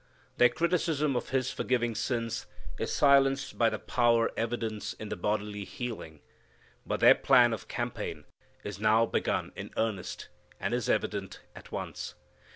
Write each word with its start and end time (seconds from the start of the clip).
Their 0.37 0.49
criticism 0.49 1.15
of 1.15 1.29
His 1.29 1.51
forgiving 1.51 1.93
sins 1.93 2.47
is 2.79 2.91
silenced 2.91 3.59
by 3.59 3.69
the 3.69 3.77
power 3.77 4.31
evidenced 4.35 4.99
in 4.99 5.09
the 5.09 5.15
bodily 5.15 5.63
healing. 5.63 6.21
But 6.87 7.01
their 7.01 7.13
plan 7.13 7.53
of 7.53 7.67
campaign 7.67 8.23
is 8.63 8.79
now 8.79 9.05
begun 9.05 9.51
in 9.55 9.69
earnest, 9.77 10.29
and 10.59 10.73
is 10.73 10.89
evident 10.89 11.41
at 11.55 11.71
once. 11.71 12.15